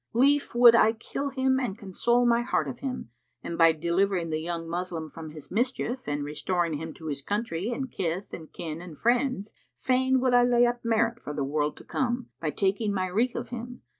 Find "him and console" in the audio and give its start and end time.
1.29-2.25